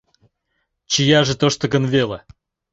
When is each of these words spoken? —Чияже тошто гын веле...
—Чияже 0.91 1.33
тошто 1.41 1.65
гын 1.73 1.83
веле... 1.93 2.19